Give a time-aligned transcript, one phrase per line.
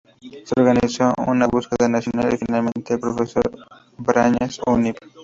[0.45, 3.43] Se organizó una búsqueda nacional y finalmente el profesor
[3.99, 4.95] Brañas, Univ.